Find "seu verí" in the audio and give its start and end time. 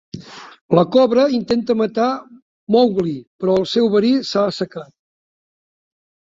3.75-4.11